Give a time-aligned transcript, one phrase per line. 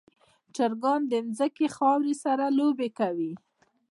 [0.55, 3.33] چرګان د ځمکې خاورې سره لوبې کوي.